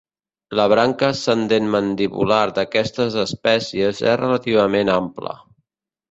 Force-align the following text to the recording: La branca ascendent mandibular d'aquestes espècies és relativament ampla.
La 0.59 0.63
branca 0.71 1.09
ascendent 1.15 1.67
mandibular 1.75 2.39
d'aquestes 2.55 3.17
espècies 3.25 4.01
és 4.13 4.17
relativament 4.23 4.91
ampla. 4.95 5.35